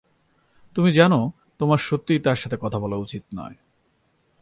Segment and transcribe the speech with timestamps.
[0.75, 1.31] তুমি জানো,
[1.59, 3.55] তোমার সত্যিই তার সাথে কথা বলা উচিত নয়।